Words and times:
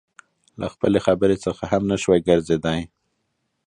له 0.59 0.67
خپلې 0.73 0.99
خبرې 1.05 1.37
څخه 1.45 1.63
هم 1.71 1.83
نشوى 1.91 2.19
ګرځېدى. 2.27 2.79